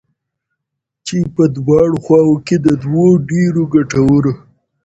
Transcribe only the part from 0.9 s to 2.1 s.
چې په دواړو